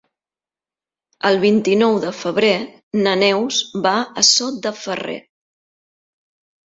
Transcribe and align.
El 1.29 1.35
vint-i-nou 1.43 1.99
de 2.07 2.13
febrer 2.21 2.51
na 3.03 3.15
Neus 3.25 3.61
va 3.87 3.95
a 4.23 4.27
Sot 4.33 4.59
de 4.67 4.73
Ferrer. 4.85 5.19